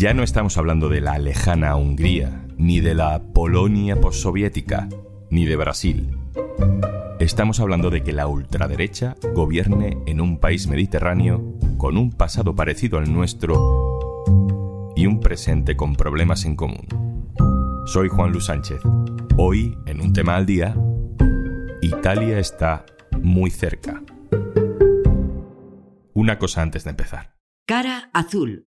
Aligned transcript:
Ya 0.00 0.14
no 0.14 0.22
estamos 0.22 0.56
hablando 0.56 0.88
de 0.88 1.02
la 1.02 1.18
lejana 1.18 1.76
Hungría, 1.76 2.46
ni 2.56 2.80
de 2.80 2.94
la 2.94 3.22
Polonia 3.34 4.00
postsoviética, 4.00 4.88
ni 5.28 5.44
de 5.44 5.56
Brasil. 5.56 6.16
Estamos 7.18 7.60
hablando 7.60 7.90
de 7.90 8.02
que 8.02 8.14
la 8.14 8.26
ultraderecha 8.26 9.14
gobierne 9.34 9.98
en 10.06 10.22
un 10.22 10.38
país 10.38 10.68
mediterráneo 10.68 11.54
con 11.76 11.98
un 11.98 12.12
pasado 12.12 12.54
parecido 12.54 12.96
al 12.96 13.12
nuestro 13.12 14.24
y 14.96 15.04
un 15.04 15.20
presente 15.20 15.76
con 15.76 15.94
problemas 15.96 16.46
en 16.46 16.56
común. 16.56 17.34
Soy 17.84 18.08
Juan 18.08 18.32
Luis 18.32 18.46
Sánchez. 18.46 18.80
Hoy, 19.36 19.76
en 19.84 20.00
un 20.00 20.14
tema 20.14 20.36
al 20.36 20.46
día, 20.46 20.74
Italia 21.82 22.38
está 22.38 22.86
muy 23.20 23.50
cerca. 23.50 24.02
Una 26.14 26.38
cosa 26.38 26.62
antes 26.62 26.84
de 26.84 26.90
empezar. 26.90 27.34
Cara 27.66 28.08
azul. 28.14 28.64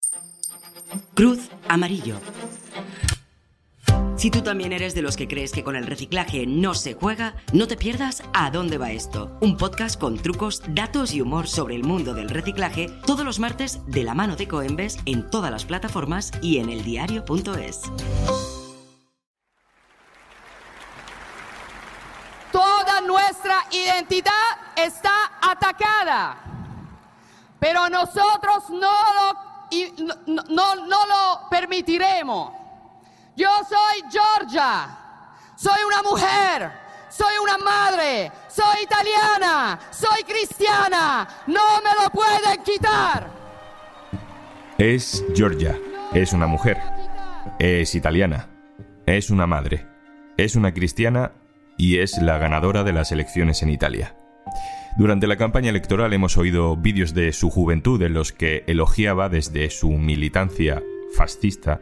Cruz 1.14 1.50
amarillo. 1.68 2.16
Si 4.16 4.30
tú 4.30 4.42
también 4.42 4.72
eres 4.72 4.94
de 4.94 5.02
los 5.02 5.16
que 5.16 5.28
crees 5.28 5.52
que 5.52 5.64
con 5.64 5.76
el 5.76 5.86
reciclaje 5.86 6.46
no 6.46 6.74
se 6.74 6.94
juega, 6.94 7.34
no 7.52 7.66
te 7.66 7.76
pierdas 7.76 8.22
A 8.32 8.50
dónde 8.50 8.78
va 8.78 8.90
esto, 8.92 9.36
un 9.40 9.56
podcast 9.56 10.00
con 10.00 10.16
trucos, 10.16 10.62
datos 10.68 11.12
y 11.12 11.20
humor 11.20 11.46
sobre 11.48 11.74
el 11.74 11.84
mundo 11.84 12.14
del 12.14 12.30
reciclaje 12.30 12.88
todos 13.06 13.24
los 13.24 13.38
martes 13.38 13.80
de 13.86 14.04
la 14.04 14.14
mano 14.14 14.36
de 14.36 14.48
Coembes 14.48 14.98
en 15.04 15.28
todas 15.30 15.50
las 15.50 15.64
plataformas 15.64 16.30
y 16.40 16.58
en 16.58 16.70
eldiario.es. 16.70 17.82
Toda 22.50 23.00
nuestra 23.00 23.66
identidad 23.72 24.32
está 24.76 25.12
atacada, 25.42 26.38
pero 27.58 27.90
nosotros 27.90 28.70
no 28.70 28.90
lo, 28.90 29.53
no, 30.26 30.42
no, 30.48 30.74
no 30.74 31.06
lo 31.06 31.48
permitiremos. 31.50 32.52
Yo 33.36 33.48
soy 33.68 34.04
Georgia, 34.10 34.98
soy 35.56 35.82
una 35.86 36.02
mujer, 36.02 36.70
soy 37.08 37.34
una 37.42 37.58
madre, 37.58 38.30
soy 38.48 38.84
italiana, 38.84 39.78
soy 39.90 40.22
cristiana, 40.24 41.28
no 41.46 41.80
me 41.82 42.02
lo 42.02 42.10
pueden 42.10 42.62
quitar. 42.62 43.28
Es 44.78 45.24
Georgia, 45.34 45.78
es 46.12 46.32
una 46.32 46.46
mujer, 46.46 46.78
es 47.58 47.94
italiana, 47.94 48.48
es 49.06 49.30
una 49.30 49.46
madre, 49.46 49.86
es 50.36 50.56
una 50.56 50.72
cristiana 50.72 51.32
y 51.76 51.98
es 51.98 52.18
la 52.18 52.38
ganadora 52.38 52.84
de 52.84 52.92
las 52.92 53.12
elecciones 53.12 53.62
en 53.62 53.70
Italia. 53.70 54.16
Durante 54.96 55.26
la 55.26 55.36
campaña 55.36 55.70
electoral 55.70 56.12
hemos 56.12 56.38
oído 56.38 56.76
vídeos 56.76 57.14
de 57.14 57.32
su 57.32 57.50
juventud 57.50 58.00
en 58.02 58.14
los 58.14 58.30
que 58.30 58.62
elogiaba 58.68 59.28
desde 59.28 59.68
su 59.70 59.90
militancia 59.90 60.84
fascista 61.16 61.80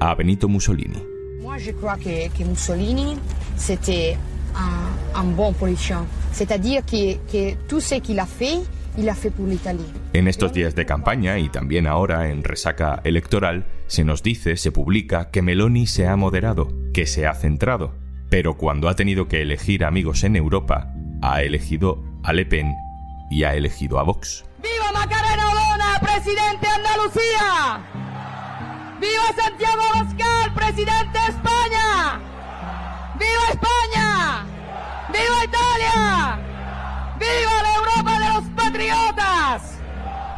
a 0.00 0.12
Benito 0.16 0.48
Mussolini. 0.48 0.98
Moi, 1.40 1.58
je 1.58 1.72
crois 1.72 1.96
que, 1.98 2.30
que 2.36 2.44
Mussolini, 2.44 3.16
c'était 3.56 4.16
un, 4.56 5.20
un 5.20 5.36
bon 5.36 5.52
politicien. 5.52 6.04
C'est-à-dire 6.32 6.84
que, 6.84 7.16
que 7.30 7.54
tout 7.68 7.80
ce 7.80 8.00
qu'il 8.00 8.18
a 8.18 8.26
fait, 8.26 8.58
il 8.98 9.08
a 9.08 9.14
fait 9.14 9.30
pour 9.30 9.46
l'Italie. 9.46 9.86
En 10.12 10.26
estos 10.26 10.52
días 10.52 10.74
de 10.74 10.84
campaña 10.84 11.38
y 11.38 11.48
también 11.48 11.86
ahora 11.86 12.28
en 12.28 12.42
resaca 12.42 13.00
electoral, 13.04 13.66
se 13.86 14.02
nos 14.02 14.24
dice, 14.24 14.56
se 14.56 14.72
publica, 14.72 15.30
que 15.30 15.42
Meloni 15.42 15.86
se 15.86 16.08
ha 16.08 16.16
moderado, 16.16 16.68
que 16.92 17.06
se 17.06 17.24
ha 17.24 17.34
centrado. 17.34 17.94
Pero 18.30 18.56
cuando 18.56 18.88
ha 18.88 18.96
tenido 18.96 19.28
que 19.28 19.42
elegir 19.42 19.84
amigos 19.84 20.24
en 20.24 20.34
Europa, 20.34 20.92
ha 21.22 21.42
elegido 21.42 22.02
a 22.24 22.32
Le 22.32 22.46
Pen 22.46 22.74
y 23.30 23.44
ha 23.44 23.54
elegido 23.54 23.98
a 23.98 24.02
Vox. 24.02 24.44
¡Viva 24.62 24.92
Macarena 24.92 25.48
Olona, 25.50 25.98
presidente 26.00 26.66
de 26.66 26.68
Andalucía! 26.68 27.80
¡Viva 29.00 29.42
Santiago 29.42 29.82
Abascal, 29.94 30.54
presidente 30.54 31.18
de 31.18 31.28
España! 31.28 32.20
¡Viva 33.18 33.48
España! 33.50 34.46
¡Viva 35.08 35.44
Italia! 35.44 36.40
¡Viva 37.18 37.62
la 37.62 37.74
Europa 37.74 38.18
de 38.20 38.28
los 38.34 38.44
patriotas! 38.50 39.78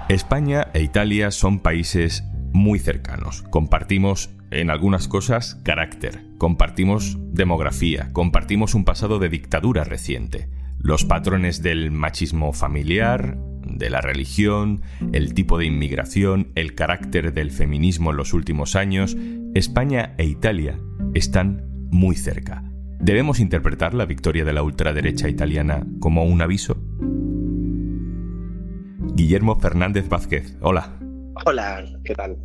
España 0.09 0.69
e 0.73 0.83
Italia 0.83 1.31
son 1.31 1.61
países 1.61 2.25
muy 2.53 2.79
cercanos. 2.79 3.43
Compartimos 3.51 4.31
en 4.51 4.71
algunas 4.71 5.09
cosas 5.09 5.57
carácter, 5.65 6.25
compartimos 6.39 7.17
demografía, 7.33 8.11
compartimos 8.13 8.75
un 8.75 8.85
pasado 8.85 9.19
de 9.19 9.29
dictadura 9.29 9.83
reciente. 9.85 10.49
Los 10.85 11.07
patrones 11.07 11.63
del 11.63 11.91
machismo 11.91 12.53
familiar, 12.53 13.39
de 13.65 13.89
la 13.89 14.03
religión, 14.03 14.83
el 15.15 15.33
tipo 15.33 15.57
de 15.57 15.65
inmigración, 15.65 16.53
el 16.57 16.75
carácter 16.75 17.33
del 17.33 17.51
feminismo 17.51 18.11
en 18.11 18.19
los 18.19 18.35
últimos 18.35 18.77
años, 18.77 19.17
España 19.55 20.15
e 20.19 20.27
Italia 20.27 20.79
están 21.15 21.65
muy 21.91 22.17
cerca. 22.17 22.63
¿Debemos 23.01 23.41
interpretar 23.41 23.95
la 23.95 24.05
victoria 24.05 24.45
de 24.45 24.53
la 24.53 24.63
ultraderecha 24.63 25.31
italiana 25.31 25.87
como 26.01 26.25
un 26.25 26.43
aviso? 26.43 26.77
Guillermo 29.15 29.59
Fernández 29.59 30.11
Vázquez, 30.11 30.59
hola. 30.61 31.01
Hola, 31.47 31.83
¿qué 32.05 32.15
tal? 32.15 32.37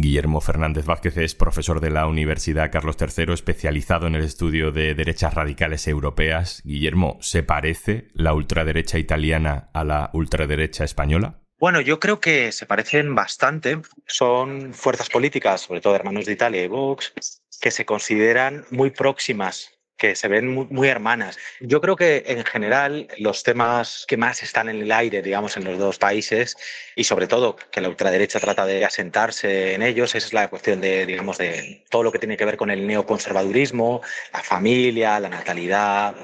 Guillermo 0.00 0.40
Fernández 0.40 0.86
Vázquez 0.86 1.16
es 1.16 1.34
profesor 1.34 1.80
de 1.80 1.90
la 1.90 2.06
Universidad 2.06 2.70
Carlos 2.70 2.96
III, 3.00 3.32
especializado 3.32 4.06
en 4.06 4.14
el 4.14 4.24
estudio 4.24 4.72
de 4.72 4.94
derechas 4.94 5.34
radicales 5.34 5.86
europeas. 5.88 6.62
Guillermo, 6.64 7.18
¿se 7.20 7.42
parece 7.42 8.08
la 8.14 8.34
ultraderecha 8.34 8.98
italiana 8.98 9.70
a 9.72 9.84
la 9.84 10.10
ultraderecha 10.12 10.84
española? 10.84 11.40
Bueno, 11.58 11.80
yo 11.80 11.98
creo 11.98 12.20
que 12.20 12.52
se 12.52 12.66
parecen 12.66 13.14
bastante. 13.14 13.80
Son 14.06 14.72
fuerzas 14.74 15.08
políticas, 15.08 15.62
sobre 15.62 15.80
todo 15.80 15.96
hermanos 15.96 16.26
de 16.26 16.32
Italia 16.32 16.62
y 16.62 16.68
Vox, 16.68 17.12
que 17.60 17.70
se 17.70 17.84
consideran 17.84 18.64
muy 18.70 18.90
próximas 18.90 19.77
que 19.98 20.14
se 20.14 20.28
ven 20.28 20.48
muy, 20.48 20.88
hermanas. 20.88 21.38
Yo 21.60 21.80
creo 21.80 21.96
que 21.96 22.22
en 22.26 22.44
general 22.44 23.08
los 23.18 23.42
temas 23.42 24.06
que 24.08 24.16
más 24.16 24.42
están 24.42 24.68
en 24.68 24.80
el 24.80 24.92
aire, 24.92 25.22
digamos, 25.22 25.56
en 25.56 25.64
los 25.64 25.76
dos 25.78 25.98
países, 25.98 26.56
y 26.94 27.04
sobre 27.04 27.26
todo 27.26 27.56
que 27.56 27.80
la 27.80 27.88
ultraderecha 27.88 28.38
trata 28.40 28.64
de 28.64 28.84
asentarse 28.84 29.74
en 29.74 29.82
ellos, 29.82 30.14
es 30.14 30.32
la 30.32 30.48
cuestión 30.48 30.80
de, 30.80 31.04
digamos, 31.04 31.36
de 31.38 31.84
todo 31.90 32.04
lo 32.04 32.12
que 32.12 32.20
tiene 32.20 32.36
que 32.36 32.44
ver 32.44 32.56
con 32.56 32.70
el 32.70 32.86
neoconservadurismo, 32.86 34.00
la 34.32 34.42
familia, 34.42 35.18
la 35.18 35.28
natalidad, 35.28 36.14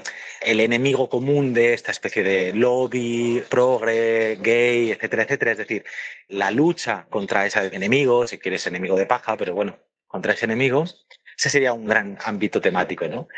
el 0.40 0.60
enemigo 0.60 1.08
común 1.08 1.52
de 1.52 1.74
esta 1.74 1.90
especie 1.90 2.22
de 2.22 2.52
lobby, 2.52 3.42
progre, 3.48 4.36
gay, 4.40 4.92
etcétera, 4.92 5.24
etcétera. 5.24 5.52
Es 5.52 5.58
decir, 5.58 5.84
la 6.28 6.50
lucha 6.52 7.06
contra 7.10 7.44
ese 7.44 7.66
enemigo, 7.74 8.26
si 8.26 8.38
quieres 8.38 8.66
enemigo 8.66 8.96
de 8.96 9.06
paja, 9.06 9.36
pero 9.36 9.54
bueno, 9.54 9.78
contra 10.06 10.34
ese 10.34 10.44
enemigo, 10.44 10.84
ese 11.36 11.50
sería 11.50 11.72
un 11.72 11.86
gran 11.86 12.18
ámbito 12.24 12.60
temático, 12.60 13.06
¿no? 13.08 13.28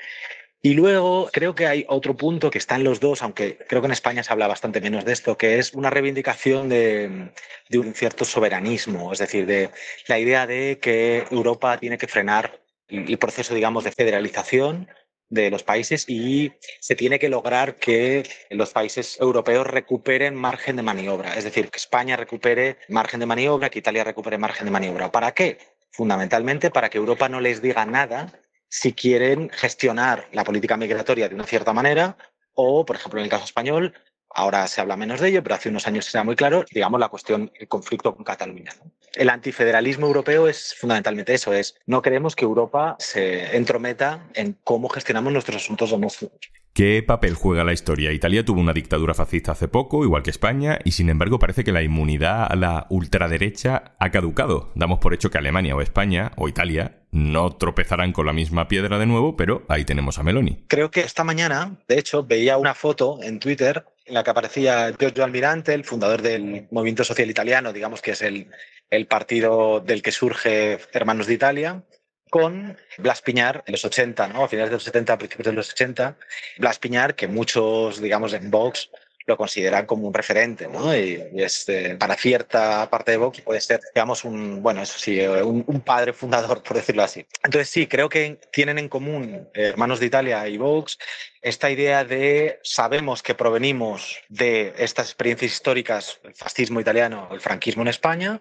Y 0.62 0.75
luego 0.75 1.31
creo 1.33 1.55
que 1.55 1.67
hay 1.67 1.84
otro 1.89 2.17
punto 2.17 2.51
que 2.51 2.59
está 2.59 2.75
en 2.75 2.84
los 2.84 2.99
dos, 2.99 3.23
aunque 3.23 3.57
creo 3.69 3.81
que 3.81 3.87
en 3.87 3.93
España 3.93 4.25
se 4.25 4.33
habla 4.33 4.49
bastante 4.49 4.81
menos 4.81 5.05
de 5.05 5.12
esto, 5.12 5.39
que 5.39 5.59
es 5.59 5.73
una 5.75 5.91
reivindicación 5.91 6.69
de, 6.69 7.31
de 7.69 7.79
un 7.79 7.95
cierto 7.95 8.25
soberanismo, 8.25 9.12
es 9.12 9.21
decir, 9.21 9.47
de 9.47 9.71
la 10.09 10.19
idea 10.19 10.47
de 10.47 10.79
que 10.81 11.25
Europa 11.31 11.79
tiene 11.79 11.99
que 11.99 12.09
frenar 12.09 12.61
el 12.89 13.19
proceso, 13.19 13.55
digamos, 13.55 13.84
de 13.84 13.93
federalización 13.93 14.89
de 15.28 15.51
los 15.51 15.63
países 15.63 16.09
y 16.09 16.53
se 16.81 16.95
tiene 16.95 17.19
que 17.19 17.28
lograr 17.28 17.77
que 17.77 18.25
los 18.51 18.71
países 18.71 19.19
europeos 19.21 19.67
recuperen 19.67 20.34
margen 20.34 20.77
de 20.77 20.83
maniobra, 20.83 21.37
es 21.37 21.45
decir, 21.45 21.71
que 21.71 21.78
España 21.78 22.17
recupere 22.17 22.78
margen 22.89 23.21
de 23.21 23.27
maniobra, 23.27 23.71
que 23.71 23.81
Italia 23.81 24.05
recupere 24.05 24.39
margen 24.39 24.67
de 24.67 24.71
maniobra. 24.71 25.11
¿Para 25.11 25.33
qué? 25.33 25.59
Fundamentalmente 25.97 26.71
para 26.71 26.91
que 26.91 26.99
Europa 26.99 27.27
no 27.31 27.41
les 27.41 27.62
diga 27.62 27.87
nada 27.87 28.31
si 28.69 28.93
quieren 28.93 29.49
gestionar 29.49 30.29
la 30.31 30.45
política 30.45 30.77
migratoria 30.77 31.27
de 31.27 31.34
una 31.34 31.45
cierta 31.45 31.73
manera 31.73 32.19
o, 32.53 32.84
por 32.84 32.97
ejemplo, 32.97 33.19
en 33.19 33.25
el 33.25 33.31
caso 33.31 33.47
español, 33.47 33.95
ahora 34.28 34.66
se 34.69 34.83
habla 34.83 34.98
menos 34.98 35.21
de 35.21 35.28
ello, 35.28 35.43
pero 35.43 35.54
hace 35.54 35.71
unos 35.71 35.87
años 35.87 36.15
era 36.15 36.22
muy 36.22 36.37
claro, 36.37 36.66
digamos, 36.71 37.01
la 37.01 37.09
cuestión, 37.09 37.51
el 37.59 37.66
conflicto 37.66 38.15
con 38.15 38.25
Cataluña. 38.25 38.72
El 39.15 39.31
antifederalismo 39.31 40.07
europeo 40.07 40.48
es 40.48 40.75
fundamentalmente 40.75 41.33
eso, 41.33 41.54
es 41.54 41.77
no 41.87 42.03
queremos 42.03 42.37
que 42.37 42.45
Europa 42.45 42.97
se 42.98 43.57
entrometa 43.57 44.28
en 44.34 44.59
cómo 44.65 44.91
gestionamos 44.91 45.33
nuestros 45.33 45.57
asuntos 45.57 45.89
domésticos. 45.89 46.39
¿Qué 46.77 47.03
papel 47.03 47.37
juega 47.37 47.65
la 47.65 47.73
historia? 47.73 48.13
Italia 48.13 48.45
tuvo 48.45 48.61
una 48.61 48.75
dictadura 48.75 49.15
fascista 49.15 49.53
hace 49.53 49.67
poco, 49.67 50.05
igual 50.05 50.23
que 50.23 50.28
España, 50.28 50.78
y 50.84 50.91
sin 50.91 51.09
embargo 51.09 51.39
parece 51.39 51.65
que 51.65 51.73
la 51.73 51.83
inmunidad 51.83 52.47
a 52.53 52.55
la 52.55 52.87
ultraderecha 52.91 53.97
ha 53.99 54.11
caducado. 54.11 54.73
Damos 54.75 54.99
por 54.99 55.15
hecho 55.15 55.31
que 55.31 55.39
Alemania 55.39 55.75
o 55.75 55.81
España 55.81 56.33
o 56.37 56.49
Italia 56.49 56.99
no 57.13 57.57
tropezarán 57.57 58.13
con 58.13 58.27
la 58.27 58.34
misma 58.34 58.69
piedra 58.69 58.99
de 58.99 59.07
nuevo, 59.07 59.37
pero 59.37 59.65
ahí 59.71 59.87
tenemos 59.87 60.19
a 60.19 60.23
Meloni. 60.23 60.67
Creo 60.69 60.91
que 60.91 61.01
esta 61.01 61.25
mañana, 61.25 61.78
de 61.89 61.99
hecho, 61.99 62.25
veía 62.25 62.59
una 62.59 62.75
foto 62.75 63.21
en 63.22 63.39
Twitter 63.39 63.87
en 64.05 64.13
la 64.13 64.22
que 64.22 64.31
aparecía 64.33 64.93
Giorgio 64.99 65.25
Almirante, 65.25 65.72
el 65.72 65.84
fundador 65.84 66.21
del 66.21 66.69
Movimiento 66.71 67.05
Social 67.05 67.31
Italiano, 67.31 67.72
digamos 67.72 68.03
que 68.03 68.11
es 68.11 68.21
el, 68.21 68.51
el 68.91 69.07
partido 69.07 69.81
del 69.81 70.03
que 70.03 70.13
surge 70.13 70.79
Hermanos 70.93 71.27
de 71.27 71.33
Italia, 71.33 71.84
con 72.31 72.77
Blas 72.99 73.23
Piñar 73.23 73.63
en 73.67 73.73
los 73.73 73.84
80, 73.84 74.28
¿no? 74.28 74.45
a 74.45 74.49
finales 74.49 74.71
de 74.71 74.77
los 74.77 74.84
70, 74.84 75.13
a 75.13 75.19
principios 75.19 75.47
de 75.47 75.53
los 75.53 75.71
80. 75.71 76.17
Blas 76.59 76.78
Piñar, 76.78 77.15
que 77.15 77.28
muchos, 77.28 78.01
digamos, 78.01 78.33
en 78.33 78.51
Vox 78.51 78.91
lo 79.27 79.37
consideran 79.37 79.87
como 79.87 80.07
un 80.07 80.15
referente, 80.15 80.69
¿no? 80.69 80.97
Y, 80.97 81.21
este, 81.37 81.97
para 81.97 82.15
cierta 82.15 82.89
parte 82.89 83.11
de 83.11 83.17
Vox 83.17 83.41
puede 83.41 83.61
ser, 83.61 83.81
digamos, 83.95 84.25
un, 84.25 84.63
bueno, 84.63 84.83
eso 84.83 84.99
sí, 84.99 85.21
un, 85.21 85.81
padre 85.81 86.13
fundador, 86.13 86.63
por 86.63 86.77
decirlo 86.77 87.03
así. 87.03 87.27
Entonces 87.43 87.69
sí, 87.69 87.87
creo 87.87 88.09
que 88.09 88.39
tienen 88.53 88.79
en 88.79 88.89
común 88.89 89.49
eh, 89.55 89.67
Hermanos 89.67 90.01
de 90.01 90.07
Italia 90.07 90.47
y 90.49 90.57
Vox 90.59 90.99
esta 91.43 91.71
idea 91.71 92.05
de 92.05 92.59
sabemos 92.63 93.22
que 93.22 93.34
provenimos 93.34 94.19
de 94.29 94.75
estas 94.79 95.07
experiencias 95.07 95.53
históricas, 95.53 96.21
el 96.25 96.34
fascismo 96.34 96.81
italiano, 96.81 97.29
el 97.31 97.41
franquismo 97.41 97.83
en 97.83 97.89
España, 97.89 98.41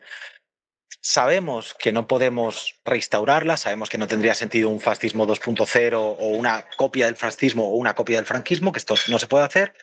Sabemos 1.02 1.76
que 1.76 1.92
no 1.92 2.08
podemos 2.08 2.76
reinstaurarla, 2.84 3.58
sabemos 3.58 3.90
que 3.90 3.98
no 3.98 4.08
tendría 4.08 4.34
sentido 4.34 4.70
un 4.70 4.82
fascismo 4.82 5.28
2.0 5.28 5.94
o 5.96 6.28
una 6.30 6.66
copia 6.78 7.06
del 7.06 7.16
fascismo 7.16 7.70
o 7.70 7.76
una 7.76 7.94
copia 7.94 8.18
del 8.18 8.26
franquismo, 8.26 8.72
que 8.72 8.80
esto 8.80 8.96
no 9.08 9.20
se 9.20 9.28
puede 9.28 9.46
hacer, 9.46 9.74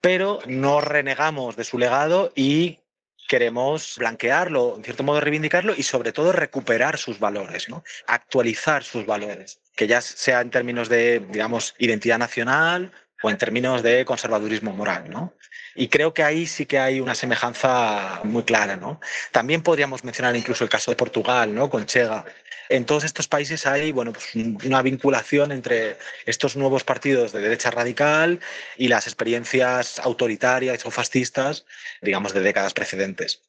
pero 0.00 0.40
no 0.46 0.80
renegamos 0.80 1.56
de 1.56 1.64
su 1.64 1.78
legado 1.78 2.32
y 2.34 2.80
queremos 3.28 3.96
blanquearlo, 3.98 4.74
en 4.76 4.82
cierto 4.82 5.02
modo 5.04 5.20
reivindicarlo 5.20 5.74
y 5.76 5.82
sobre 5.82 6.12
todo 6.12 6.32
recuperar 6.32 6.98
sus 6.98 7.20
valores, 7.20 7.68
¿no? 7.68 7.84
actualizar 8.06 8.82
sus 8.82 9.06
valores, 9.06 9.60
que 9.76 9.86
ya 9.86 10.00
sea 10.00 10.40
en 10.40 10.50
términos 10.50 10.88
de, 10.88 11.20
digamos, 11.20 11.74
identidad 11.78 12.18
nacional 12.18 12.90
o 13.22 13.30
en 13.30 13.36
términos 13.36 13.82
de 13.82 14.04
conservadurismo 14.04 14.72
moral. 14.72 15.10
¿no? 15.10 15.34
Y 15.78 15.86
creo 15.86 16.12
que 16.12 16.24
ahí 16.24 16.48
sí 16.48 16.66
que 16.66 16.80
hay 16.80 17.00
una 17.00 17.14
semejanza 17.14 18.20
muy 18.24 18.42
clara. 18.42 18.74
¿no? 18.76 19.00
También 19.30 19.62
podríamos 19.62 20.02
mencionar 20.02 20.34
incluso 20.34 20.64
el 20.64 20.70
caso 20.70 20.90
de 20.90 20.96
Portugal, 20.96 21.54
¿no? 21.54 21.70
con 21.70 21.86
Chega. 21.86 22.24
En 22.68 22.84
todos 22.84 23.04
estos 23.04 23.28
países 23.28 23.64
hay 23.64 23.92
bueno, 23.92 24.12
pues 24.12 24.34
una 24.34 24.82
vinculación 24.82 25.52
entre 25.52 25.96
estos 26.26 26.56
nuevos 26.56 26.82
partidos 26.82 27.30
de 27.30 27.40
derecha 27.40 27.70
radical 27.70 28.40
y 28.76 28.88
las 28.88 29.06
experiencias 29.06 30.00
autoritarias 30.00 30.84
o 30.84 30.90
fascistas, 30.90 31.64
digamos, 32.02 32.34
de 32.34 32.40
décadas 32.40 32.74
precedentes. 32.74 33.40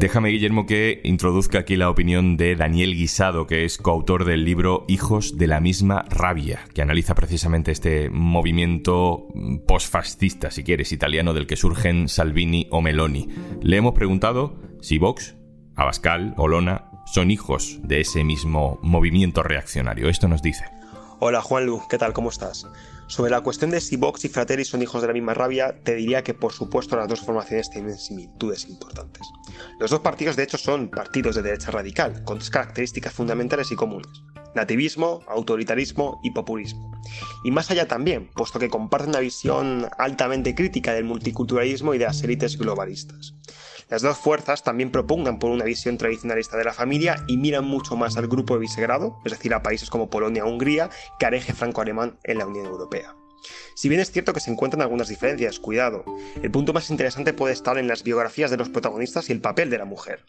Déjame, 0.00 0.28
Guillermo, 0.28 0.64
que 0.64 1.00
introduzca 1.02 1.58
aquí 1.58 1.74
la 1.74 1.90
opinión 1.90 2.36
de 2.36 2.54
Daniel 2.54 2.94
Guisado, 2.94 3.48
que 3.48 3.64
es 3.64 3.78
coautor 3.78 4.24
del 4.24 4.44
libro 4.44 4.84
Hijos 4.86 5.36
de 5.36 5.48
la 5.48 5.58
misma 5.58 6.04
rabia, 6.08 6.60
que 6.72 6.82
analiza 6.82 7.16
precisamente 7.16 7.72
este 7.72 8.08
movimiento 8.08 9.26
postfascista, 9.66 10.52
si 10.52 10.62
quieres, 10.62 10.92
italiano, 10.92 11.34
del 11.34 11.48
que 11.48 11.56
surgen 11.56 12.08
Salvini 12.08 12.68
o 12.70 12.80
Meloni. 12.80 13.26
Le 13.60 13.76
hemos 13.76 13.92
preguntado 13.92 14.60
si 14.80 14.98
Vox, 14.98 15.36
Abascal 15.74 16.32
o 16.36 16.46
Lona 16.46 16.92
son 17.06 17.32
hijos 17.32 17.80
de 17.82 18.00
ese 18.00 18.22
mismo 18.22 18.78
movimiento 18.82 19.42
reaccionario. 19.42 20.08
Esto 20.08 20.28
nos 20.28 20.42
dice. 20.42 20.64
Hola 21.18 21.42
Juanlu, 21.42 21.82
¿qué 21.90 21.98
tal? 21.98 22.12
¿Cómo 22.12 22.28
estás? 22.28 22.68
Sobre 23.08 23.30
la 23.30 23.40
cuestión 23.40 23.70
de 23.70 23.80
si 23.80 23.96
Vox 23.96 24.26
y 24.26 24.28
Fratelli 24.28 24.66
son 24.66 24.82
hijos 24.82 25.00
de 25.00 25.08
la 25.08 25.14
misma 25.14 25.32
rabia, 25.32 25.82
te 25.82 25.94
diría 25.94 26.22
que 26.22 26.34
por 26.34 26.52
supuesto 26.52 26.94
las 26.94 27.08
dos 27.08 27.20
formaciones 27.20 27.70
tienen 27.70 27.96
similitudes 27.96 28.68
importantes. 28.68 29.26
Los 29.80 29.90
dos 29.90 30.00
partidos 30.00 30.36
de 30.36 30.42
hecho 30.42 30.58
son 30.58 30.90
partidos 30.90 31.34
de 31.34 31.40
derecha 31.40 31.70
radical, 31.70 32.22
con 32.24 32.38
dos 32.38 32.50
características 32.50 33.14
fundamentales 33.14 33.72
y 33.72 33.76
comunes. 33.76 34.10
Nativismo, 34.54 35.20
autoritarismo 35.26 36.20
y 36.22 36.32
populismo. 36.32 36.92
Y 37.44 37.50
más 37.50 37.70
allá 37.70 37.88
también, 37.88 38.28
puesto 38.34 38.58
que 38.58 38.68
comparten 38.68 39.10
una 39.10 39.20
visión 39.20 39.88
altamente 39.96 40.54
crítica 40.54 40.92
del 40.92 41.04
multiculturalismo 41.04 41.94
y 41.94 41.98
de 41.98 42.04
las 42.04 42.22
élites 42.22 42.58
globalistas. 42.58 43.34
Las 43.88 44.02
dos 44.02 44.18
fuerzas 44.18 44.62
también 44.62 44.90
propongan 44.90 45.38
por 45.38 45.50
una 45.50 45.64
visión 45.64 45.96
tradicionalista 45.96 46.58
de 46.58 46.64
la 46.64 46.74
familia 46.74 47.24
y 47.26 47.38
miran 47.38 47.64
mucho 47.64 47.96
más 47.96 48.18
al 48.18 48.28
grupo 48.28 48.54
de 48.54 48.60
Visegrado, 48.60 49.16
es 49.24 49.32
decir, 49.32 49.54
a 49.54 49.62
países 49.62 49.88
como 49.88 50.10
Polonia 50.10 50.44
o 50.44 50.48
Hungría, 50.48 50.90
que 51.18 51.24
al 51.24 51.54
franco-alemán 51.54 52.18
en 52.24 52.38
la 52.38 52.46
Unión 52.46 52.66
Europea. 52.66 53.14
Si 53.74 53.88
bien 53.88 54.00
es 54.00 54.10
cierto 54.10 54.32
que 54.32 54.40
se 54.40 54.50
encuentran 54.50 54.82
algunas 54.82 55.08
diferencias, 55.08 55.58
cuidado, 55.58 56.04
el 56.42 56.50
punto 56.50 56.72
más 56.72 56.90
interesante 56.90 57.32
puede 57.32 57.54
estar 57.54 57.78
en 57.78 57.88
las 57.88 58.02
biografías 58.02 58.50
de 58.50 58.56
los 58.56 58.68
protagonistas 58.68 59.28
y 59.28 59.32
el 59.32 59.40
papel 59.40 59.70
de 59.70 59.78
la 59.78 59.84
mujer. 59.84 60.24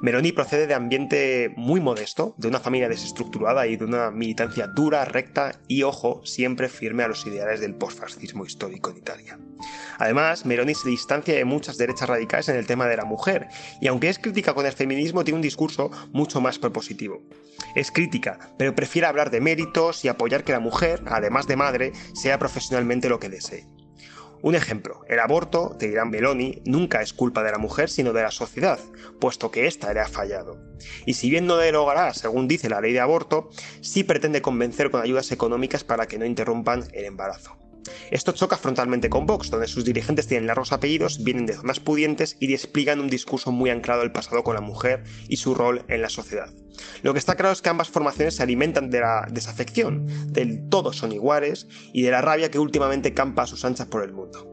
Meloni 0.00 0.32
procede 0.32 0.66
de 0.66 0.74
ambiente 0.74 1.52
muy 1.56 1.80
modesto, 1.80 2.34
de 2.38 2.48
una 2.48 2.60
familia 2.60 2.88
desestructurada 2.88 3.66
y 3.66 3.76
de 3.76 3.84
una 3.84 4.10
militancia 4.10 4.66
dura, 4.66 5.04
recta 5.04 5.60
y, 5.68 5.82
ojo, 5.82 6.20
siempre 6.24 6.68
firme 6.68 7.02
a 7.02 7.08
los 7.08 7.26
ideales 7.26 7.60
del 7.60 7.74
postfascismo 7.74 8.44
histórico 8.44 8.90
en 8.90 8.98
Italia. 8.98 9.38
Además, 9.98 10.46
Meloni 10.46 10.74
se 10.74 10.88
distancia 10.88 11.34
de 11.34 11.44
muchas 11.44 11.78
derechas 11.78 12.08
radicales 12.08 12.48
en 12.48 12.56
el 12.56 12.66
tema 12.66 12.86
de 12.86 12.96
la 12.96 13.04
mujer, 13.04 13.48
y 13.80 13.86
aunque 13.86 14.08
es 14.08 14.18
crítica 14.18 14.54
con 14.54 14.66
el 14.66 14.72
feminismo, 14.72 15.24
tiene 15.24 15.36
un 15.36 15.42
discurso 15.42 15.90
mucho 16.12 16.40
más 16.40 16.58
propositivo. 16.58 17.22
Es 17.74 17.90
crítica, 17.90 18.38
pero 18.58 18.74
prefiere 18.74 19.06
hablar 19.06 19.30
de 19.30 19.40
méritos 19.40 20.04
y 20.04 20.08
apoyar 20.08 20.44
que 20.44 20.52
la 20.52 20.60
mujer, 20.60 21.02
además 21.06 21.46
de 21.46 21.56
madre, 21.56 21.92
sea 22.14 22.38
profesionalmente 22.52 23.08
lo 23.08 23.18
que 23.18 23.30
desee. 23.30 23.66
Un 24.42 24.54
ejemplo, 24.54 25.00
el 25.08 25.20
aborto, 25.20 25.76
te 25.78 25.88
dirán 25.88 26.10
Meloni, 26.10 26.60
nunca 26.66 27.00
es 27.00 27.12
culpa 27.12 27.42
de 27.42 27.52
la 27.52 27.58
mujer 27.58 27.88
sino 27.88 28.12
de 28.12 28.22
la 28.22 28.30
sociedad, 28.30 28.78
puesto 29.20 29.50
que 29.50 29.66
ésta 29.66 29.94
le 29.94 30.00
ha 30.00 30.08
fallado. 30.08 30.58
Y 31.06 31.14
si 31.14 31.30
bien 31.30 31.46
no 31.46 31.56
derogará, 31.56 32.12
según 32.12 32.48
dice 32.48 32.68
la 32.68 32.80
ley 32.80 32.92
de 32.92 33.00
aborto, 33.00 33.48
sí 33.80 34.04
pretende 34.04 34.42
convencer 34.42 34.90
con 34.90 35.00
ayudas 35.00 35.32
económicas 35.32 35.84
para 35.84 36.06
que 36.06 36.18
no 36.18 36.26
interrumpan 36.26 36.84
el 36.92 37.04
embarazo. 37.04 37.56
Esto 38.10 38.32
choca 38.32 38.56
frontalmente 38.56 39.08
con 39.08 39.26
Vox, 39.26 39.50
donde 39.50 39.68
sus 39.68 39.84
dirigentes 39.84 40.26
tienen 40.26 40.46
largos 40.46 40.72
apellidos, 40.72 41.22
vienen 41.22 41.46
de 41.46 41.54
zonas 41.54 41.80
pudientes 41.80 42.36
y 42.40 42.46
despliegan 42.46 43.00
un 43.00 43.08
discurso 43.08 43.52
muy 43.52 43.70
anclado 43.70 44.02
al 44.02 44.12
pasado 44.12 44.42
con 44.42 44.54
la 44.54 44.60
mujer 44.60 45.04
y 45.28 45.36
su 45.36 45.54
rol 45.54 45.84
en 45.88 46.02
la 46.02 46.08
sociedad. 46.08 46.50
Lo 47.02 47.12
que 47.12 47.18
está 47.18 47.34
claro 47.34 47.52
es 47.52 47.62
que 47.62 47.68
ambas 47.68 47.88
formaciones 47.88 48.36
se 48.36 48.42
alimentan 48.42 48.90
de 48.90 49.00
la 49.00 49.26
desafección, 49.30 50.06
del 50.32 50.68
todos 50.68 50.96
son 50.96 51.12
iguales 51.12 51.66
y 51.92 52.02
de 52.02 52.10
la 52.10 52.22
rabia 52.22 52.50
que 52.50 52.58
últimamente 52.58 53.14
campa 53.14 53.42
a 53.42 53.46
sus 53.46 53.64
anchas 53.64 53.86
por 53.86 54.02
el 54.02 54.12
mundo. 54.12 54.48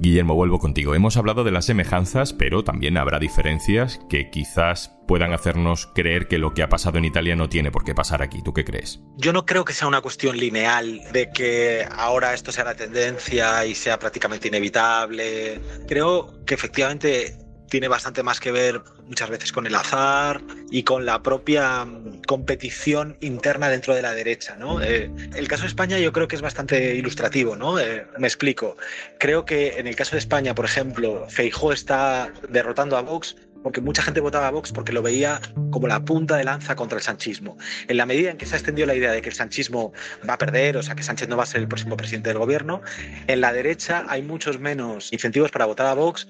Guillermo, 0.00 0.34
vuelvo 0.34 0.58
contigo. 0.58 0.94
Hemos 0.94 1.18
hablado 1.18 1.44
de 1.44 1.50
las 1.50 1.66
semejanzas, 1.66 2.32
pero 2.32 2.64
también 2.64 2.96
habrá 2.96 3.18
diferencias 3.18 4.00
que 4.08 4.30
quizás 4.30 4.96
puedan 5.06 5.34
hacernos 5.34 5.88
creer 5.94 6.26
que 6.26 6.38
lo 6.38 6.54
que 6.54 6.62
ha 6.62 6.70
pasado 6.70 6.96
en 6.96 7.04
Italia 7.04 7.36
no 7.36 7.50
tiene 7.50 7.70
por 7.70 7.84
qué 7.84 7.94
pasar 7.94 8.22
aquí. 8.22 8.42
¿Tú 8.42 8.54
qué 8.54 8.64
crees? 8.64 9.00
Yo 9.18 9.34
no 9.34 9.44
creo 9.44 9.66
que 9.66 9.74
sea 9.74 9.88
una 9.88 10.00
cuestión 10.00 10.38
lineal 10.38 11.02
de 11.12 11.28
que 11.30 11.86
ahora 11.94 12.32
esto 12.32 12.50
sea 12.50 12.64
la 12.64 12.74
tendencia 12.74 13.66
y 13.66 13.74
sea 13.74 13.98
prácticamente 13.98 14.48
inevitable. 14.48 15.60
Creo 15.86 16.32
que 16.46 16.54
efectivamente 16.54 17.36
tiene 17.70 17.88
bastante 17.88 18.22
más 18.22 18.40
que 18.40 18.52
ver 18.52 18.82
muchas 19.06 19.30
veces 19.30 19.52
con 19.52 19.66
el 19.66 19.74
azar 19.74 20.42
y 20.70 20.82
con 20.82 21.06
la 21.06 21.22
propia 21.22 21.86
mm, 21.86 22.22
competición 22.26 23.16
interna 23.20 23.70
dentro 23.70 23.94
de 23.94 24.02
la 24.02 24.12
derecha. 24.12 24.56
¿no? 24.56 24.82
Eh, 24.82 25.10
el 25.34 25.48
caso 25.48 25.62
de 25.62 25.68
España 25.68 25.98
yo 25.98 26.12
creo 26.12 26.28
que 26.28 26.36
es 26.36 26.42
bastante 26.42 26.94
ilustrativo. 26.94 27.56
¿no? 27.56 27.78
Eh, 27.78 28.06
me 28.18 28.26
explico. 28.26 28.76
Creo 29.18 29.46
que 29.46 29.78
en 29.78 29.86
el 29.86 29.96
caso 29.96 30.12
de 30.12 30.18
España, 30.18 30.54
por 30.54 30.66
ejemplo, 30.66 31.26
Feijó 31.30 31.72
está 31.72 32.32
derrotando 32.48 32.98
a 32.98 33.02
Vox 33.02 33.36
porque 33.62 33.80
mucha 33.80 34.02
gente 34.02 34.20
votaba 34.20 34.48
a 34.48 34.50
Vox 34.50 34.72
porque 34.72 34.92
lo 34.92 35.02
veía 35.02 35.40
como 35.70 35.88
la 35.88 36.04
punta 36.04 36.36
de 36.36 36.44
lanza 36.44 36.76
contra 36.76 36.98
el 36.98 37.02
sanchismo. 37.02 37.56
En 37.88 37.96
la 37.96 38.06
medida 38.06 38.30
en 38.30 38.36
que 38.36 38.46
se 38.46 38.54
ha 38.54 38.58
extendido 38.58 38.86
la 38.86 38.94
idea 38.94 39.12
de 39.12 39.22
que 39.22 39.28
el 39.28 39.34
sanchismo 39.34 39.92
va 40.28 40.34
a 40.34 40.38
perder, 40.38 40.76
o 40.76 40.82
sea, 40.82 40.94
que 40.94 41.02
Sánchez 41.02 41.28
no 41.28 41.36
va 41.36 41.44
a 41.44 41.46
ser 41.46 41.60
el 41.60 41.68
próximo 41.68 41.96
presidente 41.96 42.30
del 42.30 42.38
gobierno, 42.38 42.80
en 43.26 43.40
la 43.40 43.52
derecha 43.52 44.04
hay 44.08 44.22
muchos 44.22 44.60
menos 44.60 45.12
incentivos 45.12 45.50
para 45.50 45.66
votar 45.66 45.86
a 45.86 45.94
Vox 45.94 46.28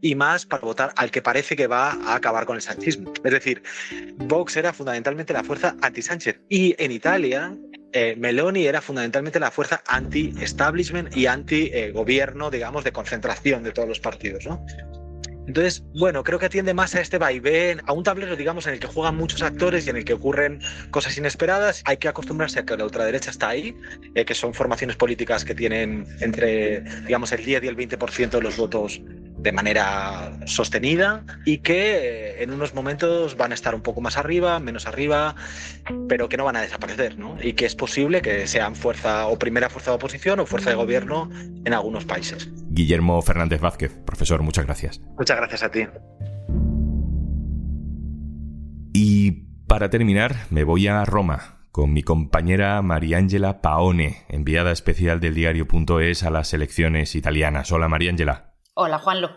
y 0.00 0.14
más 0.14 0.46
para 0.46 0.62
votar 0.62 0.92
al 0.96 1.10
que 1.10 1.22
parece 1.22 1.56
que 1.56 1.66
va 1.66 1.92
a 1.92 2.16
acabar 2.16 2.44
con 2.44 2.56
el 2.56 2.62
sanchismo. 2.62 3.12
Es 3.24 3.32
decir, 3.32 3.62
Vox 4.16 4.56
era 4.56 4.72
fundamentalmente 4.72 5.32
la 5.32 5.44
fuerza 5.44 5.76
anti-Sánchez. 5.80 6.40
Y 6.48 6.74
en 6.82 6.90
Italia, 6.90 7.56
eh, 7.92 8.16
Meloni 8.18 8.66
era 8.66 8.80
fundamentalmente 8.80 9.38
la 9.38 9.50
fuerza 9.50 9.82
anti-establishment 9.86 11.16
y 11.16 11.26
anti-gobierno, 11.26 12.50
digamos, 12.50 12.84
de 12.84 12.92
concentración 12.92 13.62
de 13.62 13.72
todos 13.72 13.88
los 13.88 14.00
partidos. 14.00 14.44
¿no? 14.46 14.64
Entonces, 15.46 15.82
bueno, 15.94 16.22
creo 16.22 16.38
que 16.38 16.46
atiende 16.46 16.72
más 16.72 16.94
a 16.94 17.00
este 17.00 17.18
vaivén, 17.18 17.80
a 17.86 17.92
un 17.92 18.04
tablero, 18.04 18.36
digamos, 18.36 18.66
en 18.66 18.74
el 18.74 18.80
que 18.80 18.86
juegan 18.86 19.16
muchos 19.16 19.42
actores 19.42 19.86
y 19.86 19.90
en 19.90 19.96
el 19.96 20.04
que 20.04 20.12
ocurren 20.12 20.60
cosas 20.90 21.16
inesperadas. 21.18 21.82
Hay 21.84 21.96
que 21.96 22.08
acostumbrarse 22.08 22.60
a 22.60 22.64
que 22.64 22.76
la 22.76 22.84
ultraderecha 22.84 23.30
está 23.30 23.48
ahí, 23.48 23.76
eh, 24.14 24.24
que 24.24 24.34
son 24.34 24.54
formaciones 24.54 24.96
políticas 24.96 25.44
que 25.44 25.54
tienen 25.54 26.06
entre, 26.20 26.82
digamos, 27.06 27.32
el 27.32 27.44
10 27.44 27.64
y 27.64 27.66
el 27.66 27.76
20% 27.76 28.30
de 28.30 28.40
los 28.40 28.56
votos 28.56 29.00
de 29.42 29.52
manera 29.52 30.38
sostenida 30.46 31.24
y 31.44 31.58
que 31.58 31.96
eh, 31.96 32.42
en 32.42 32.52
unos 32.52 32.74
momentos 32.74 33.36
van 33.36 33.50
a 33.52 33.54
estar 33.54 33.74
un 33.74 33.82
poco 33.82 34.00
más 34.00 34.16
arriba, 34.16 34.60
menos 34.60 34.86
arriba, 34.86 35.34
pero 36.08 36.28
que 36.28 36.36
no 36.36 36.44
van 36.44 36.56
a 36.56 36.60
desaparecer, 36.60 37.18
¿no? 37.18 37.36
Y 37.42 37.54
que 37.54 37.66
es 37.66 37.74
posible 37.74 38.22
que 38.22 38.46
sean 38.46 38.76
fuerza 38.76 39.26
o 39.26 39.38
primera 39.38 39.68
fuerza 39.68 39.90
de 39.90 39.96
oposición 39.96 40.40
o 40.40 40.46
fuerza 40.46 40.70
de 40.70 40.76
gobierno 40.76 41.28
en 41.64 41.74
algunos 41.74 42.04
países. 42.04 42.48
Guillermo 42.68 43.20
Fernández 43.22 43.60
Vázquez, 43.60 43.92
profesor, 44.04 44.42
muchas 44.42 44.64
gracias. 44.64 45.00
Muchas 45.18 45.36
gracias 45.36 45.62
a 45.64 45.70
ti. 45.70 45.86
Y 48.94 49.32
para 49.66 49.90
terminar, 49.90 50.36
me 50.50 50.64
voy 50.64 50.86
a 50.86 51.04
Roma 51.04 51.58
con 51.72 51.94
mi 51.94 52.02
compañera 52.02 52.80
Mariangela 52.82 53.62
Paone, 53.62 54.18
enviada 54.28 54.72
especial 54.72 55.20
del 55.20 55.34
diario.es 55.34 56.22
a 56.22 56.30
las 56.30 56.52
elecciones 56.52 57.14
italianas. 57.14 57.72
Hola 57.72 57.88
Mariangela. 57.88 58.51
Hola, 58.74 58.98
Juanlo. 58.98 59.28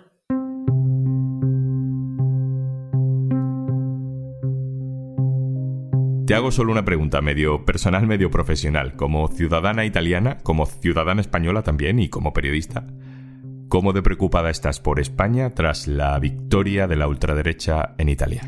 Te 6.26 6.34
hago 6.34 6.52
solo 6.52 6.72
una 6.72 6.86
pregunta, 6.86 7.22
medio 7.22 7.66
personal, 7.66 8.08
medio 8.08 8.32
profesional, 8.32 8.96
como 8.96 9.28
ciudadana 9.28 9.84
italiana, 9.84 10.38
como 10.42 10.66
ciudadana 10.66 11.20
española 11.20 11.64
también 11.64 12.00
y 12.00 12.08
como 12.08 12.32
periodista. 12.32 12.88
¿Cómo 13.68 13.92
de 13.92 14.02
preocupada 14.02 14.50
estás 14.50 14.80
por 14.80 15.02
España 15.02 15.50
tras 15.50 15.90
la 15.90 16.18
victoria 16.18 16.88
de 16.88 16.96
la 16.96 17.10
ultraderecha 17.10 17.94
en 17.98 18.08
Italia? 18.08 18.42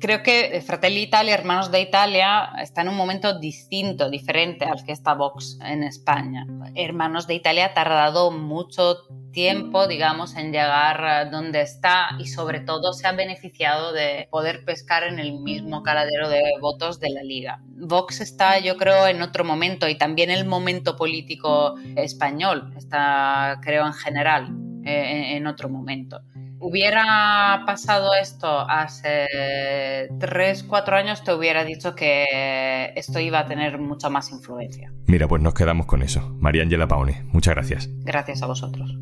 Creo 0.00 0.22
que 0.22 0.62
Fratelli 0.64 1.02
Italia, 1.02 1.34
Hermanos 1.34 1.72
de 1.72 1.80
Italia, 1.80 2.52
está 2.62 2.82
en 2.82 2.88
un 2.88 2.96
momento 2.96 3.40
distinto, 3.40 4.08
diferente 4.08 4.64
al 4.64 4.84
que 4.84 4.92
está 4.92 5.14
Vox 5.14 5.58
en 5.60 5.82
España. 5.82 6.46
Hermanos 6.76 7.26
de 7.26 7.34
Italia 7.34 7.66
ha 7.66 7.74
tardado 7.74 8.30
mucho 8.30 8.98
tiempo, 9.32 9.88
digamos, 9.88 10.36
en 10.36 10.52
llegar 10.52 11.30
donde 11.32 11.62
está 11.62 12.10
y 12.20 12.28
sobre 12.28 12.60
todo 12.60 12.92
se 12.92 13.08
ha 13.08 13.12
beneficiado 13.12 13.92
de 13.92 14.28
poder 14.30 14.64
pescar 14.64 15.02
en 15.02 15.18
el 15.18 15.40
mismo 15.40 15.82
caladero 15.82 16.28
de 16.28 16.42
votos 16.60 17.00
de 17.00 17.10
la 17.10 17.24
liga. 17.24 17.60
Vox 17.66 18.20
está, 18.20 18.60
yo 18.60 18.76
creo, 18.76 19.08
en 19.08 19.20
otro 19.20 19.44
momento 19.44 19.88
y 19.88 19.98
también 19.98 20.30
el 20.30 20.44
momento 20.44 20.94
político 20.94 21.74
español 21.96 22.72
está, 22.76 23.58
creo, 23.62 23.84
en 23.84 23.94
general, 23.94 24.48
eh, 24.84 25.36
en 25.36 25.48
otro 25.48 25.68
momento 25.68 26.20
hubiera 26.60 27.62
pasado 27.66 28.14
esto 28.14 28.46
hace 28.46 29.26
3, 30.18 30.62
4 30.64 30.96
años, 30.96 31.24
te 31.24 31.32
hubiera 31.32 31.64
dicho 31.64 31.94
que 31.94 32.92
esto 32.96 33.20
iba 33.20 33.40
a 33.40 33.46
tener 33.46 33.78
mucha 33.78 34.08
más 34.08 34.30
influencia. 34.30 34.92
Mira, 35.06 35.28
pues 35.28 35.42
nos 35.42 35.54
quedamos 35.54 35.86
con 35.86 36.02
eso. 36.02 36.36
María 36.38 36.62
Ángela 36.62 36.88
Paone, 36.88 37.24
muchas 37.32 37.54
gracias. 37.54 37.88
Gracias 38.00 38.42
a 38.42 38.46
vosotros. 38.46 38.96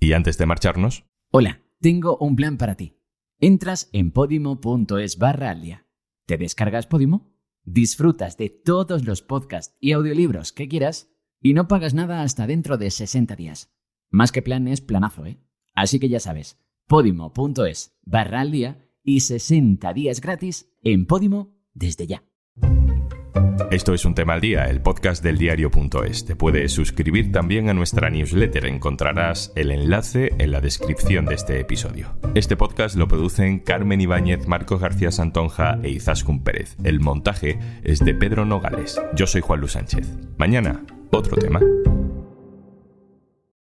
Y 0.00 0.12
antes 0.12 0.38
de 0.38 0.46
marcharnos... 0.46 1.04
Hola, 1.32 1.62
tengo 1.80 2.16
un 2.18 2.36
plan 2.36 2.56
para 2.58 2.76
ti. 2.76 3.00
Entras 3.40 3.90
en 3.92 4.12
podimo.es 4.12 5.18
barra 5.18 5.50
alia. 5.50 5.86
Te 6.26 6.38
descargas 6.38 6.86
Podimo, 6.86 7.34
disfrutas 7.64 8.36
de 8.36 8.48
todos 8.48 9.04
los 9.04 9.22
podcasts 9.22 9.76
y 9.80 9.92
audiolibros 9.92 10.52
que 10.52 10.68
quieras 10.68 11.10
y 11.40 11.52
no 11.52 11.68
pagas 11.68 11.94
nada 11.94 12.22
hasta 12.22 12.46
dentro 12.46 12.78
de 12.78 12.90
60 12.90 13.36
días. 13.36 13.75
Más 14.16 14.32
que 14.32 14.40
plan 14.40 14.66
es 14.66 14.80
planazo, 14.80 15.26
¿eh? 15.26 15.36
Así 15.74 16.00
que 16.00 16.08
ya 16.08 16.20
sabes, 16.20 16.58
podimo.es 16.86 17.98
barra 18.02 18.40
al 18.40 18.50
día 18.50 18.78
y 19.04 19.20
60 19.20 19.92
días 19.92 20.22
gratis 20.22 20.72
en 20.82 21.04
Podimo 21.04 21.54
desde 21.74 22.06
ya. 22.06 22.24
Esto 23.70 23.92
es 23.92 24.06
un 24.06 24.14
tema 24.14 24.32
al 24.32 24.40
día, 24.40 24.70
el 24.70 24.80
podcast 24.80 25.22
del 25.22 25.36
diario.es. 25.36 26.24
Te 26.24 26.34
puedes 26.34 26.72
suscribir 26.72 27.30
también 27.30 27.68
a 27.68 27.74
nuestra 27.74 28.08
newsletter. 28.08 28.64
Encontrarás 28.64 29.52
el 29.54 29.70
enlace 29.70 30.32
en 30.38 30.50
la 30.50 30.62
descripción 30.62 31.26
de 31.26 31.34
este 31.34 31.60
episodio. 31.60 32.16
Este 32.34 32.56
podcast 32.56 32.96
lo 32.96 33.08
producen 33.08 33.58
Carmen 33.58 34.00
Ibáñez, 34.00 34.48
Marcos 34.48 34.80
García 34.80 35.10
Santonja 35.10 35.78
e 35.82 35.90
Izaskun 35.90 36.42
Pérez. 36.42 36.74
El 36.84 37.00
montaje 37.00 37.58
es 37.84 37.98
de 37.98 38.14
Pedro 38.14 38.46
Nogales. 38.46 38.98
Yo 39.14 39.26
soy 39.26 39.42
Juan 39.42 39.60
Luis 39.60 39.72
Sánchez. 39.72 40.08
Mañana, 40.38 40.86
otro 41.10 41.36
tema. 41.36 41.60